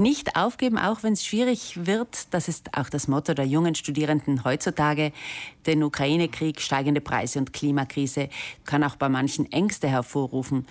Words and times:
Nicht 0.00 0.34
aufgeben, 0.34 0.78
auch 0.78 1.02
wenn 1.02 1.12
es 1.12 1.26
schwierig 1.26 1.84
wird, 1.84 2.32
das 2.32 2.48
ist 2.48 2.74
auch 2.74 2.88
das 2.88 3.06
Motto 3.06 3.34
der 3.34 3.44
jungen 3.44 3.74
Studierenden 3.74 4.44
heutzutage. 4.44 5.12
Den 5.66 5.82
Ukraine-Krieg, 5.82 6.62
steigende 6.62 7.02
Preise 7.02 7.38
und 7.38 7.52
Klimakrise 7.52 8.30
kann 8.64 8.82
auch 8.82 8.96
bei 8.96 9.10
manchen 9.10 9.52
Ängste 9.52 9.88
hervorrufen. 9.90 10.66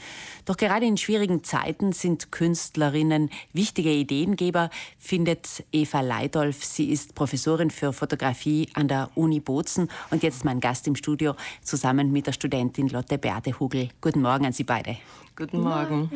Doch 0.46 0.58
gerade 0.58 0.88
in 0.88 0.98
schwierigen 0.98 1.44
Zeiten 1.44 1.92
sind 1.92 2.32
Künstlerinnen 2.32 3.30
wichtige 3.54 3.92
Ideengeber, 3.92 4.72
findet 4.98 5.64
Eva 5.72 6.02
Leidolf. 6.02 6.66
Sie 6.66 6.90
ist 6.90 7.14
Professorin 7.14 7.70
für 7.70 7.94
Fotografie 7.94 8.68
an 8.74 8.88
der 8.88 9.12
Uni 9.14 9.42
Bozen 9.42 9.92
und 10.10 10.24
jetzt 10.24 10.44
mein 10.44 10.60
Gast 10.60 10.88
im 10.88 10.96
Studio 10.96 11.36
zusammen 11.62 12.12
mit 12.12 12.26
der 12.26 12.34
Studentin 12.34 12.90
Lotte 12.90 13.20
Beate-Hugel. 13.20 13.90
Guten 14.02 14.24
Morgen 14.24 14.48
an 14.48 14.54
Sie 14.54 14.64
beide. 14.64 14.98
Guten 15.40 15.62
Morgen. 15.62 16.12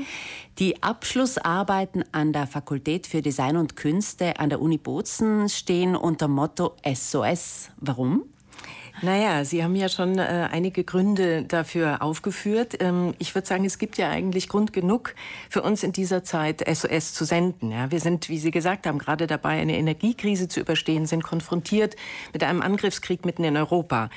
Die 0.60 0.84
Abschlussarbeiten 0.84 2.04
an 2.12 2.34
der 2.34 2.46
Fakultät 2.46 3.03
für 3.08 3.22
Design 3.22 3.58
und 3.58 3.76
Künste 3.76 4.40
an 4.40 4.50
der 4.50 4.62
Uni 4.62 4.78
Bozen 4.78 5.50
stehen 5.50 5.96
unter 5.96 6.28
Motto 6.28 6.76
SOS. 6.86 7.70
Warum? 7.78 8.33
Naja, 9.02 9.44
Sie 9.44 9.64
haben 9.64 9.76
ja 9.76 9.90
schon 9.90 10.18
äh, 10.20 10.48
einige 10.52 10.84
Gründe 10.84 11.44
dafür 11.44 12.02
aufgeführt. 12.02 12.78
Ähm, 12.80 13.16
ich 13.18 13.34
würde 13.34 13.48
sagen, 13.48 13.66
es 13.66 13.78
gibt 13.80 13.98
ja 13.98 14.10
eigentlich 14.10 14.48
Grund 14.48 14.72
genug 14.72 15.16
für 15.50 15.62
uns 15.64 15.84
in 15.84 15.92
dieser 15.92 16.24
Zeit 16.24 16.64
SOS 16.66 17.14
zu 17.14 17.26
senden. 17.26 17.72
Ja, 17.72 17.92
wir 17.92 18.00
sind, 18.00 18.30
wie 18.30 18.38
Sie 18.38 18.52
gesagt 18.52 18.86
haben, 18.86 19.00
gerade 19.00 19.26
dabei, 19.28 19.60
eine 19.60 19.78
Energiekrise 19.78 20.48
zu 20.48 20.60
überstehen, 20.60 21.06
sind 21.06 21.24
konfrontiert 21.24 21.96
mit 22.34 22.44
einem 22.44 22.62
Angriffskrieg 22.62 23.26
mitten 23.26 23.44
in 23.44 23.58
Europa. 23.58 24.10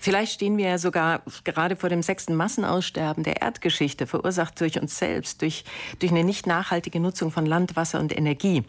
Vielleicht 0.00 0.32
stehen 0.32 0.56
wir 0.56 0.68
ja 0.68 0.78
sogar 0.78 1.22
gerade 1.44 1.76
vor 1.76 1.90
dem 1.90 2.02
sechsten 2.02 2.34
Massenaussterben 2.34 3.24
der 3.24 3.42
Erdgeschichte, 3.42 4.06
verursacht 4.06 4.58
durch 4.60 4.80
uns 4.80 4.98
selbst, 4.98 5.42
durch, 5.42 5.64
durch 5.98 6.10
eine 6.10 6.24
nicht 6.24 6.46
nachhaltige 6.46 7.00
Nutzung 7.00 7.30
von 7.30 7.44
Land, 7.44 7.76
Wasser 7.76 8.00
und 8.00 8.16
Energie. 8.16 8.64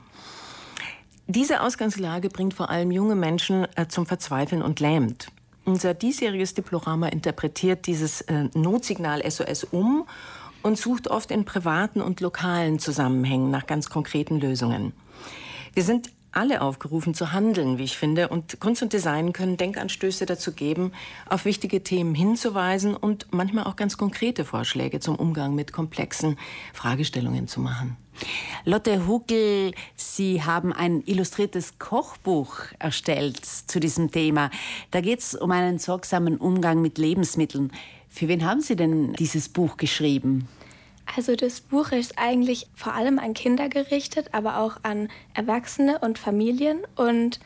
Diese 1.28 1.62
Ausgangslage 1.62 2.28
bringt 2.28 2.54
vor 2.54 2.70
allem 2.70 2.92
junge 2.92 3.16
Menschen 3.16 3.66
äh, 3.78 3.88
zum 3.88 4.06
Verzweifeln 4.06 4.62
und 4.62 4.82
lähmt. 4.82 5.30
Unser 5.66 5.94
diesjähriges 5.94 6.54
Diplorama 6.54 7.08
interpretiert 7.08 7.88
dieses 7.88 8.22
äh, 8.22 8.50
Notsignal 8.54 9.30
SOS 9.30 9.64
um 9.64 10.06
und 10.62 10.78
sucht 10.78 11.08
oft 11.08 11.32
in 11.32 11.46
privaten 11.46 12.02
und 12.02 12.20
lokalen 12.22 12.80
Zusammenhängen 12.80 13.50
nach 13.50 13.66
ganz 13.66 13.90
konkreten 13.90 14.40
Lösungen. 14.40 14.94
Wir 15.74 15.84
sind 15.84 16.10
alle 16.34 16.62
aufgerufen 16.62 17.14
zu 17.14 17.32
handeln, 17.32 17.78
wie 17.78 17.84
ich 17.84 17.98
finde. 17.98 18.28
Und 18.28 18.60
Kunst 18.60 18.82
und 18.82 18.92
Design 18.92 19.34
können 19.34 19.56
Denkanstöße 19.56 20.26
dazu 20.26 20.52
geben, 20.52 20.92
auf 21.30 21.46
wichtige 21.46 21.84
Themen 21.84 22.16
hinzuweisen 22.16 22.96
und 22.96 23.28
manchmal 23.32 23.66
auch 23.66 23.76
ganz 23.76 23.98
konkrete 23.98 24.44
Vorschläge 24.44 25.00
zum 25.00 25.16
Umgang 25.16 25.56
mit 25.56 25.72
komplexen 25.72 26.38
Fragestellungen 26.74 27.48
zu 27.48 27.62
machen. 27.62 27.98
Lotte 28.66 29.08
Hugel, 29.08 29.74
Sie 29.96 30.44
haben 30.44 30.72
ein 30.72 31.02
illustriertes 31.06 31.80
Kochbuch 31.80 32.58
erstellt 32.80 33.46
zu 33.46 33.80
diesem 33.80 34.12
Thema. 34.12 34.50
Da 34.92 35.02
geht 35.02 35.20
es 35.20 35.36
um 35.36 35.52
einen 35.52 35.80
sorgsamen 35.80 36.38
Umgang 36.38 36.82
mit 36.82 36.98
Lebensmitteln. 36.98 37.72
Für 38.10 38.28
wen 38.28 38.46
haben 38.46 38.62
Sie 38.62 38.76
denn 38.76 39.14
dieses 39.14 39.50
Buch 39.50 39.78
geschrieben? 39.78 40.48
Also 41.16 41.36
das 41.36 41.62
Buch 41.62 41.92
ist 41.92 42.18
eigentlich 42.18 42.68
vor 42.74 42.94
allem 42.94 43.20
an 43.20 43.34
Kinder 43.34 43.70
gerichtet, 43.70 44.30
aber 44.32 44.60
auch 44.60 44.78
an 44.84 45.10
Erwachsene 45.34 46.00
und 46.00 46.18
Familien. 46.18 46.82
Und 46.96 47.40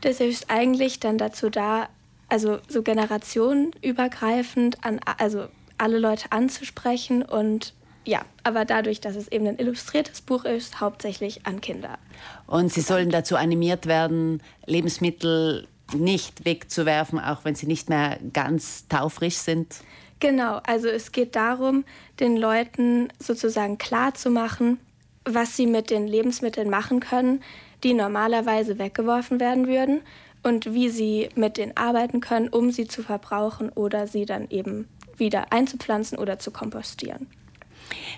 das 0.00 0.20
ist 0.20 0.50
eigentlich 0.50 1.00
dann 1.00 1.18
dazu 1.18 1.50
da, 1.50 1.88
also 2.28 2.58
so 2.68 2.82
generationenübergreifend 2.82 4.84
an 4.84 5.00
also 5.18 5.46
alle 5.76 5.98
Leute 5.98 6.32
anzusprechen 6.32 7.22
und 7.22 7.74
ja, 8.08 8.22
aber 8.42 8.64
dadurch, 8.64 9.02
dass 9.02 9.16
es 9.16 9.28
eben 9.28 9.46
ein 9.46 9.58
illustriertes 9.58 10.22
Buch 10.22 10.46
ist, 10.46 10.80
hauptsächlich 10.80 11.44
an 11.44 11.60
Kinder. 11.60 11.98
Und 12.46 12.72
sie 12.72 12.80
sollen 12.80 13.10
dazu 13.10 13.36
animiert 13.36 13.84
werden, 13.84 14.42
Lebensmittel 14.64 15.68
nicht 15.94 16.46
wegzuwerfen, 16.46 17.20
auch 17.20 17.44
wenn 17.44 17.54
sie 17.54 17.66
nicht 17.66 17.90
mehr 17.90 18.18
ganz 18.32 18.88
taufrisch 18.88 19.36
sind? 19.36 19.82
Genau, 20.20 20.62
also 20.66 20.88
es 20.88 21.12
geht 21.12 21.36
darum, 21.36 21.84
den 22.18 22.38
Leuten 22.38 23.08
sozusagen 23.18 23.76
klarzumachen, 23.76 24.80
was 25.26 25.54
sie 25.54 25.66
mit 25.66 25.90
den 25.90 26.06
Lebensmitteln 26.06 26.70
machen 26.70 27.00
können, 27.00 27.42
die 27.84 27.92
normalerweise 27.92 28.78
weggeworfen 28.78 29.38
werden 29.38 29.66
würden 29.66 30.00
und 30.42 30.72
wie 30.72 30.88
sie 30.88 31.28
mit 31.34 31.58
denen 31.58 31.76
arbeiten 31.76 32.20
können, 32.20 32.48
um 32.48 32.70
sie 32.70 32.88
zu 32.88 33.02
verbrauchen 33.02 33.68
oder 33.68 34.06
sie 34.06 34.24
dann 34.24 34.48
eben 34.48 34.88
wieder 35.18 35.52
einzupflanzen 35.52 36.16
oder 36.16 36.38
zu 36.38 36.50
kompostieren. 36.50 37.26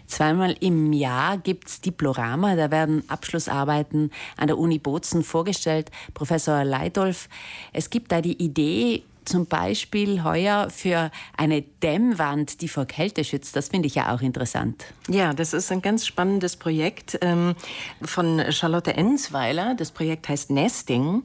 Zweimal 0.07 0.57
im 0.61 0.93
Jahr 0.93 1.39
gibt 1.39 1.69
es 1.69 1.81
Diplorama, 1.81 2.57
da 2.57 2.71
werden 2.71 3.05
Abschlussarbeiten 3.09 4.11
an 4.37 4.47
der 4.47 4.59
Uni 4.59 4.79
Bozen 4.79 5.23
vorgestellt. 5.23 5.91
Professor 6.15 6.65
Leidolf, 6.65 7.29
es 7.73 7.91
gibt 7.91 8.13
da 8.13 8.21
die 8.21 8.43
Idee, 8.43 9.03
zum 9.25 9.47
Beispiel 9.47 10.25
heuer 10.25 10.69
für 10.71 11.11
eine 11.37 11.63
Dämmwand, 11.63 12.61
die 12.61 12.69
vor 12.69 12.87
Kälte 12.87 13.25
schützt. 13.25 13.55
Das 13.55 13.69
finde 13.69 13.87
ich 13.87 13.95
ja 13.95 14.15
auch 14.15 14.23
interessant. 14.23 14.87
Ja, 15.09 15.33
das 15.33 15.53
ist 15.53 15.71
ein 15.71 15.83
ganz 15.83 16.07
spannendes 16.07 16.57
Projekt 16.57 17.19
ähm, 17.21 17.55
von 18.03 18.43
Charlotte 18.51 18.95
Ensweiler. 18.95 19.75
Das 19.75 19.93
Projekt 19.93 20.29
heißt 20.29 20.51
Nesting 20.51 21.23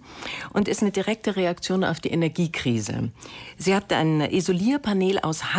und 0.53 0.67
ist 0.67 0.81
eine 0.81 0.91
direkte 0.91 1.35
Reaktion 1.35 1.83
auf 1.83 1.99
die 1.99 2.09
Energiekrise. 2.09 3.11
Sie 3.57 3.73
hat 3.73 3.91
ein 3.91 4.21
Isolierpanel 4.21 5.19
aus 5.19 5.55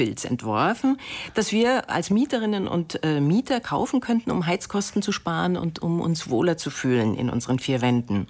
Hanffilz 0.00 0.24
entworfen, 0.24 0.96
das 1.34 1.52
wir 1.52 1.90
als 1.90 2.10
Mieterinnen 2.10 2.66
und 2.66 3.04
äh, 3.04 3.20
Mieter 3.20 3.60
kaufen 3.60 4.00
könnten, 4.00 4.30
um 4.30 4.46
Heizkosten 4.46 5.02
zu 5.02 5.12
sparen 5.12 5.56
und 5.56 5.82
um 5.82 6.00
uns 6.00 6.30
wohler 6.30 6.56
zu 6.56 6.70
fühlen 6.70 7.14
in 7.14 7.28
unseren 7.28 7.58
vier 7.58 7.82
Wänden. 7.82 8.26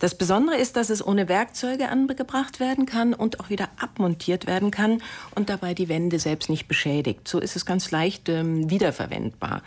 Das 0.00 0.16
Besondere 0.18 0.56
ist, 0.56 0.76
dass 0.76 0.90
es 0.90 1.06
ohne 1.06 1.28
Werkzeuge 1.28 1.88
angebracht 1.88 2.60
werden 2.60 2.86
kann 2.86 3.14
und 3.14 3.40
auch 3.40 3.48
wieder 3.48 3.68
abmontiert 3.78 4.46
werden 4.46 4.70
kann 4.70 5.00
und 5.34 5.48
dabei 5.48 5.74
die 5.74 5.88
Wände 5.88 6.18
selbst 6.18 6.50
nicht 6.50 6.68
beschädigt. 6.68 7.26
So 7.26 7.38
ist 7.38 7.56
es 7.56 7.64
ganz 7.64 7.90
leicht 7.90 8.28
ähm, 8.28 8.68
wiederverwendbar. 8.68 9.62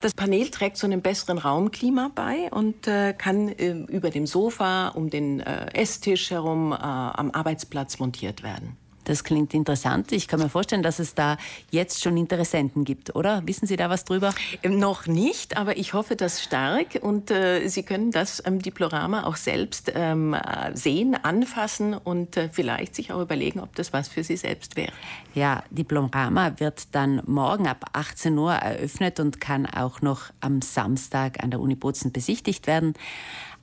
Das 0.00 0.12
Panel 0.12 0.50
trägt 0.50 0.76
zu 0.76 0.84
einem 0.84 1.00
besseren 1.00 1.38
Raumklima 1.38 2.10
bei 2.14 2.50
und 2.50 2.86
äh, 2.86 3.14
kann 3.14 3.48
äh, 3.48 3.70
über 3.70 4.10
dem 4.10 4.26
Sofa, 4.26 4.88
um 4.88 5.08
den 5.08 5.40
äh, 5.40 5.72
Esstisch 5.72 6.30
herum 6.30 6.72
äh, 6.72 6.76
am 6.76 7.30
Arbeitsplatz 7.30 7.98
montiert 7.98 8.42
werden. 8.42 8.76
Das 9.04 9.22
klingt 9.22 9.54
interessant. 9.54 10.12
Ich 10.12 10.28
kann 10.28 10.40
mir 10.40 10.48
vorstellen, 10.48 10.82
dass 10.82 10.98
es 10.98 11.14
da 11.14 11.36
jetzt 11.70 12.02
schon 12.02 12.16
Interessenten 12.16 12.84
gibt, 12.84 13.14
oder? 13.14 13.42
Wissen 13.46 13.66
Sie 13.66 13.76
da 13.76 13.90
was 13.90 14.04
drüber? 14.04 14.34
Ähm, 14.62 14.78
noch 14.78 15.06
nicht, 15.06 15.56
aber 15.56 15.76
ich 15.76 15.92
hoffe 15.92 16.16
das 16.16 16.42
stark. 16.42 16.98
Und 17.00 17.30
äh, 17.30 17.68
Sie 17.68 17.82
können 17.82 18.10
das 18.10 18.42
ähm, 18.46 18.60
Diplorama 18.60 19.24
auch 19.24 19.36
selbst 19.36 19.92
ähm, 19.94 20.36
sehen, 20.72 21.16
anfassen 21.22 21.94
und 21.94 22.36
äh, 22.36 22.48
vielleicht 22.50 22.94
sich 22.94 23.12
auch 23.12 23.20
überlegen, 23.20 23.60
ob 23.60 23.74
das 23.74 23.92
was 23.92 24.08
für 24.08 24.24
Sie 24.24 24.36
selbst 24.36 24.76
wäre. 24.76 24.92
Ja, 25.34 25.62
Diplorama 25.70 26.58
wird 26.58 26.94
dann 26.94 27.22
morgen 27.26 27.68
ab 27.68 27.84
18 27.92 28.36
Uhr 28.38 28.52
eröffnet 28.52 29.20
und 29.20 29.40
kann 29.40 29.66
auch 29.66 30.00
noch 30.00 30.30
am 30.40 30.62
Samstag 30.62 31.42
an 31.42 31.50
der 31.50 31.60
Uni 31.60 31.74
Bozen 31.74 32.12
besichtigt 32.12 32.66
werden. 32.66 32.94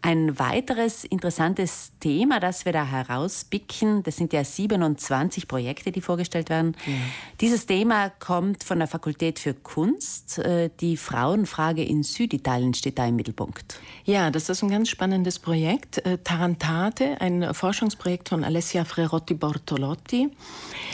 Ein 0.04 0.40
weiteres 0.40 1.04
interessantes 1.04 1.92
Thema, 2.00 2.40
das 2.40 2.66
wir 2.66 2.74
da 2.74 2.84
herauspicken, 2.84 4.02
das 4.02 4.18
sind 4.18 4.34
ja 4.34 4.44
27 4.44 5.48
Projekte, 5.48 5.92
die 5.92 6.02
vorgestellt 6.02 6.50
werden. 6.50 6.76
Ja. 6.88 6.94
Dieses 7.40 7.68
Thema 7.68 8.10
kommt 8.10 8.64
von 8.64 8.80
der 8.80 8.88
Fakultät 8.88 9.38
für 9.38 9.54
Kunst. 9.54 10.40
Äh, 10.40 10.72
die 10.80 10.98
Frauenfrage 10.98 11.84
in 11.84 12.02
Süditalien 12.02 12.74
steht 12.74 12.98
da 12.98 13.06
im 13.06 13.16
Mittelpunkt. 13.16 13.80
Ja, 14.04 14.32
das 14.32 14.50
ist 14.50 14.64
ein 14.64 14.72
ganz 14.72 14.90
spannendes 14.90 15.38
Projekt. 15.38 16.04
Äh, 16.04 16.18
Tarantate, 16.24 17.22
ein 17.22 17.54
Forschungsprojekt 17.54 18.30
von 18.30 18.44
Alessia 18.44 18.86
Frerotti 18.86 19.36
Bortolotti, 19.36 20.32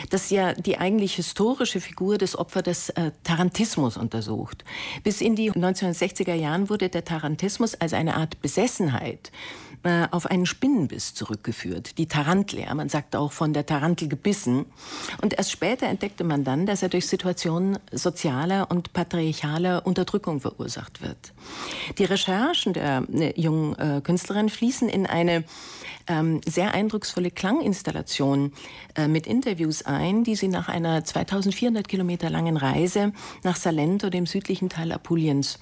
das 0.09 0.31
ja 0.31 0.51
die 0.51 0.79
eigentlich 0.79 1.15
historische 1.15 1.79
Figur 1.79 2.17
des 2.17 2.37
Opfers 2.37 2.63
des 2.63 2.89
äh, 2.89 3.11
Tarantismus 3.23 3.95
untersucht. 3.95 4.65
Bis 5.03 5.21
in 5.21 5.37
die 5.37 5.51
1960er 5.53 6.33
Jahren 6.33 6.69
wurde 6.69 6.89
der 6.89 7.05
Tarantismus 7.05 7.73
als 7.75 7.93
eine 7.93 8.17
Art 8.17 8.41
Besessenheit 8.41 8.96
Vergangenheit 8.97 9.31
äh, 9.83 10.07
auf 10.11 10.25
einen 10.25 10.45
Spinnenbiss 10.45 11.13
zurückgeführt, 11.13 11.97
die 11.97 12.07
Tarantel. 12.07 12.65
Man 12.73 12.89
sagt 12.89 13.15
auch 13.15 13.31
von 13.31 13.53
der 13.53 13.65
Tarantel 13.65 14.07
gebissen. 14.07 14.65
Und 15.21 15.37
erst 15.37 15.51
später 15.51 15.87
entdeckte 15.87 16.23
man 16.23 16.43
dann, 16.43 16.65
dass 16.65 16.81
er 16.81 16.89
durch 16.89 17.07
Situationen 17.07 17.77
sozialer 17.91 18.69
und 18.71 18.93
patriarchaler 18.93 19.85
Unterdrückung 19.85 20.41
verursacht 20.41 21.01
wird. 21.01 21.33
Die 21.97 22.05
Recherchen 22.05 22.73
der 22.73 23.03
äh, 23.13 23.39
jungen 23.39 23.77
äh, 23.77 24.01
Künstlerin 24.01 24.49
fließen 24.49 24.89
in 24.89 25.05
eine 25.05 25.43
ähm, 26.07 26.41
sehr 26.45 26.73
eindrucksvolle 26.73 27.31
Klanginstallation 27.31 28.53
äh, 28.95 29.07
mit 29.07 29.27
Interviews 29.27 29.83
ein, 29.83 30.23
die 30.23 30.35
sie 30.35 30.47
nach 30.47 30.69
einer 30.69 31.03
2400 31.03 31.87
Kilometer 31.87 32.29
langen 32.29 32.57
Reise 32.57 33.13
nach 33.43 33.55
Salento, 33.55 34.09
dem 34.09 34.25
südlichen 34.25 34.69
Teil 34.69 34.91
Apuliens, 34.91 35.59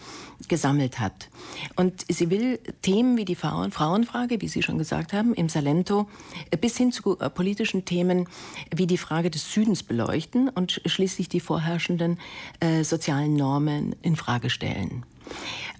gesammelt 0.47 0.99
hat. 0.99 1.29
Und 1.75 2.05
sie 2.09 2.29
will 2.29 2.59
Themen 2.81 3.17
wie 3.17 3.25
die 3.25 3.35
Frauen 3.35 3.71
Frauenfrage, 3.71 4.41
wie 4.41 4.47
Sie 4.47 4.61
schon 4.61 4.77
gesagt 4.77 5.13
haben, 5.13 5.33
im 5.33 5.49
Salento, 5.49 6.07
äh, 6.51 6.57
bis 6.57 6.77
hin 6.77 6.91
zu 6.91 7.19
äh, 7.19 7.29
politischen 7.29 7.85
Themen 7.85 8.27
wie 8.75 8.87
die 8.87 8.97
Frage 8.97 9.29
des 9.29 9.51
Südens 9.51 9.83
beleuchten 9.83 10.49
und 10.49 10.81
schließlich 10.85 11.29
die 11.29 11.39
vorherrschenden 11.39 12.19
äh, 12.59 12.83
sozialen 12.83 13.35
Normen 13.35 13.95
in 14.01 14.15
Frage 14.15 14.49
stellen. 14.49 15.05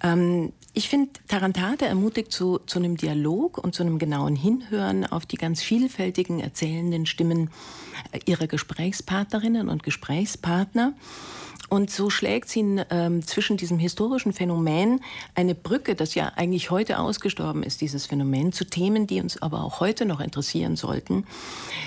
Ähm, 0.03 0.51
ich 0.73 0.89
finde, 0.89 1.11
Tarantate 1.29 1.85
ermutigt 1.85 2.33
zu, 2.33 2.59
zu 2.59 2.79
einem 2.79 2.97
Dialog 2.97 3.57
und 3.57 3.73
zu 3.73 3.83
einem 3.83 3.97
genauen 3.97 4.35
Hinhören 4.35 5.05
auf 5.05 5.25
die 5.25 5.37
ganz 5.37 5.61
vielfältigen 5.61 6.41
erzählenden 6.41 7.05
Stimmen 7.05 7.49
äh, 8.11 8.19
ihrer 8.25 8.47
Gesprächspartnerinnen 8.47 9.69
und 9.69 9.83
Gesprächspartner. 9.83 10.93
Und 11.69 11.89
so 11.89 12.09
schlägt 12.09 12.49
sie 12.49 12.81
ähm, 12.89 13.25
zwischen 13.25 13.57
diesem 13.57 13.79
historischen 13.79 14.33
Phänomen 14.33 15.01
eine 15.33 15.55
Brücke, 15.55 15.95
das 15.95 16.13
ja 16.13 16.33
eigentlich 16.35 16.69
heute 16.69 16.99
ausgestorben 16.99 17.63
ist, 17.63 17.81
dieses 17.81 18.05
Phänomen, 18.05 18.51
zu 18.51 18.65
Themen, 18.65 19.07
die 19.07 19.19
uns 19.19 19.41
aber 19.41 19.63
auch 19.63 19.79
heute 19.79 20.05
noch 20.05 20.19
interessieren 20.19 20.75
sollten, 20.75 21.25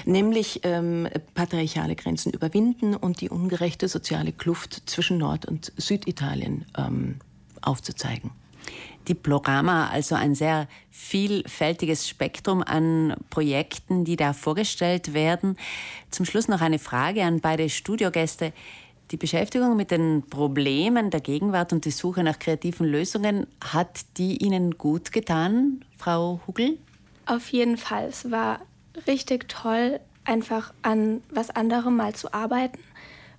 nämlich 0.05 0.61
ähm, 0.65 1.09
patriarchale 1.35 1.95
Grenzen 1.95 2.33
überwinden 2.33 2.97
und 2.97 3.21
die 3.21 3.29
ungerechte 3.29 3.87
soziale 3.87 4.33
Kluft 4.33 4.83
zwischen 4.87 5.19
Nord- 5.19 5.47
und 5.47 5.73
Süditalien 5.77 6.65
ähm, 6.77 7.17
aufzuzeigen. 7.63 8.31
Diplorama, 9.09 9.89
also 9.89 10.15
ein 10.15 10.35
sehr 10.35 10.69
vielfältiges 10.91 12.09
Spektrum 12.09 12.63
an 12.63 13.15
Projekten, 13.31 14.05
die 14.05 14.17
da 14.17 14.33
vorgestellt 14.33 15.15
werden. 15.15 15.57
Zum 16.11 16.27
Schluss 16.27 16.49
noch 16.49 16.61
eine 16.61 16.79
Frage 16.79 17.25
an 17.25 17.41
beide 17.41 17.71
Studiogäste. 17.71 18.53
Die 19.11 19.17
Beschäftigung 19.17 19.77
mit 19.77 19.91
den 19.91 20.23
Problemen 20.29 21.11
der 21.11 21.21
Gegenwart 21.21 21.73
und 21.73 21.87
die 21.87 21.91
Suche 21.91 22.23
nach 22.23 22.39
kreativen 22.39 22.87
Lösungen, 22.87 23.47
hat 23.65 24.01
die 24.19 24.37
Ihnen 24.45 24.77
gut 24.77 25.13
getan, 25.13 25.85
Frau 25.97 26.41
Hugel? 26.47 26.77
Auf 27.25 27.49
jeden 27.49 27.79
Fall. 27.79 28.09
Es 28.09 28.31
war 28.31 28.61
richtig 29.07 29.49
toll, 29.49 30.01
einfach 30.25 30.75
an 30.83 31.23
was 31.31 31.49
anderem 31.49 31.97
mal 31.97 32.15
zu 32.15 32.35
arbeiten 32.35 32.81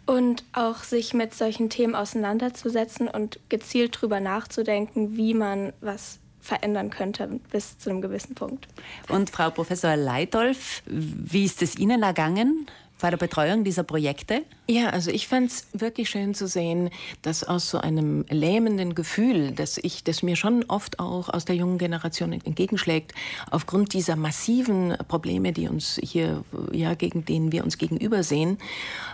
und 0.09 0.43
auch 0.53 0.77
sich 0.77 1.13
mit 1.13 1.35
solchen 1.35 1.69
Themen 1.69 1.93
auseinanderzusetzen 1.93 3.07
und 3.07 3.39
gezielt 3.47 3.95
darüber 3.95 4.19
nachzudenken, 4.19 5.15
wie 5.17 5.35
man 5.35 5.71
was 5.81 6.17
verändern 6.49 6.89
könnte 6.89 7.39
bis 7.51 7.77
zu 7.77 7.89
einem 7.89 8.01
gewissen 8.01 8.35
Punkt. 8.35 8.67
Und 9.07 9.29
Frau 9.29 9.49
Professor 9.49 9.95
Leitolf, 9.95 10.83
wie 10.85 11.45
ist 11.45 11.61
es 11.61 11.77
Ihnen 11.77 12.03
ergangen? 12.03 12.67
bei 13.01 13.09
der 13.09 13.17
Betreuung 13.17 13.63
dieser 13.63 13.83
Projekte? 13.83 14.43
Ja, 14.67 14.89
also 14.89 15.09
ich 15.09 15.27
fand 15.27 15.49
es 15.49 15.67
wirklich 15.73 16.09
schön 16.09 16.33
zu 16.33 16.47
sehen, 16.47 16.89
dass 17.21 17.43
aus 17.43 17.69
so 17.69 17.79
einem 17.79 18.25
lähmenden 18.29 18.93
Gefühl, 18.93 19.51
das 19.51 19.77
ich, 19.77 20.03
das 20.03 20.21
mir 20.21 20.35
schon 20.35 20.65
oft 20.65 20.99
auch 20.99 21.29
aus 21.29 21.45
der 21.45 21.55
jungen 21.55 21.77
Generation 21.77 22.33
entgegenschlägt, 22.33 23.13
aufgrund 23.51 23.93
dieser 23.93 24.15
massiven 24.15 24.95
Probleme, 25.07 25.53
die 25.53 25.67
uns 25.67 25.99
hier, 26.03 26.43
ja, 26.71 26.93
gegen 26.93 27.25
denen 27.25 27.51
wir 27.51 27.63
uns 27.63 27.77
gegenüber 27.77 28.23
sehen, 28.23 28.57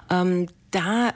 ähm, 0.10 0.48
da 0.72 1.14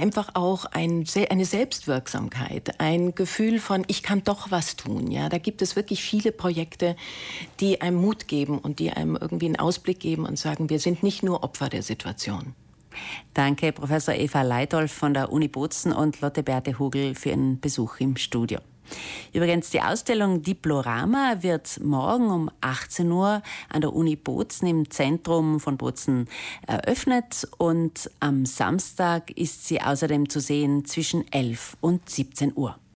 einfach 0.00 0.34
auch 0.34 0.64
ein, 0.64 1.04
eine 1.28 1.44
Selbstwirksamkeit, 1.44 2.80
ein 2.80 3.14
Gefühl 3.14 3.58
von, 3.58 3.84
ich 3.86 4.02
kann 4.02 4.24
doch 4.24 4.50
was 4.50 4.76
tun. 4.76 5.10
Ja, 5.10 5.28
da 5.28 5.38
gibt 5.38 5.62
es 5.62 5.76
wirklich 5.76 6.02
viele 6.02 6.32
Projekte, 6.32 6.96
die 7.60 7.80
einem 7.80 8.00
Mut 8.00 8.28
geben 8.28 8.58
und 8.58 8.78
die 8.78 8.90
einem 8.90 9.16
irgendwie 9.20 9.46
einen 9.46 9.56
Ausblick 9.56 10.00
geben 10.00 10.24
und 10.26 10.38
sagen, 10.38 10.70
wir 10.70 10.78
sind 10.78 11.02
nicht 11.02 11.22
nur 11.22 11.44
Opfer 11.44 11.68
der 11.68 11.82
Situation. 11.82 12.54
Danke, 13.34 13.72
Professor 13.72 14.14
Eva 14.14 14.42
Leidolf 14.42 14.92
von 14.92 15.14
der 15.14 15.32
Uni 15.32 15.48
Bozen 15.48 15.92
und 15.92 16.20
Lotte 16.20 16.42
Berthe 16.42 16.78
Hugel 16.78 17.14
für 17.14 17.30
Ihren 17.30 17.60
Besuch 17.60 18.00
im 18.00 18.16
Studio. 18.16 18.58
Übrigens, 19.32 19.70
die 19.70 19.80
Ausstellung 19.80 20.42
Diplorama 20.42 21.36
wird 21.40 21.80
morgen 21.80 22.30
um 22.30 22.50
18 22.60 23.10
Uhr 23.10 23.42
an 23.68 23.80
der 23.80 23.92
Uni 23.92 24.16
Bozen 24.16 24.66
im 24.66 24.90
Zentrum 24.90 25.60
von 25.60 25.76
Bozen 25.76 26.28
eröffnet 26.66 27.46
und 27.58 28.10
am 28.18 28.46
Samstag 28.46 29.30
ist 29.30 29.68
sie 29.68 29.80
außerdem 29.80 30.28
zu 30.28 30.40
sehen 30.40 30.84
zwischen 30.84 31.30
11 31.32 31.76
und 31.80 32.08
17 32.10 32.52
Uhr. 32.56 32.80